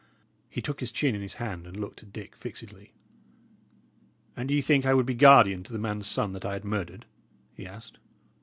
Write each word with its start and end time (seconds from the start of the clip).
He 0.49 0.63
took 0.63 0.79
his 0.79 0.91
chin 0.91 1.13
in 1.13 1.21
his 1.21 1.35
hand 1.35 1.67
and 1.67 1.79
looked 1.79 2.01
at 2.01 2.11
Dick 2.11 2.35
fixedly. 2.35 2.91
"And 4.35 4.49
ye 4.49 4.59
think 4.59 4.83
I 4.83 4.95
would 4.95 5.05
be 5.05 5.13
guardian 5.13 5.61
to 5.65 5.71
the 5.73 5.77
man's 5.77 6.07
son 6.07 6.33
that 6.33 6.43
I 6.43 6.53
had 6.53 6.65
murdered?" 6.65 7.05
he 7.53 7.67
asked. 7.67 7.99